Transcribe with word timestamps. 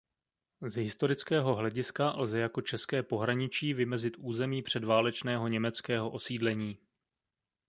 Z 0.61 0.75
historického 0.75 1.55
hlediska 1.55 2.11
lze 2.17 2.39
jako 2.39 2.61
české 2.61 3.03
pohraničí 3.03 3.73
vymezit 3.73 4.13
území 4.17 4.61
předválečného 4.61 5.47
německého 5.47 6.11
osídlení. 6.11 6.77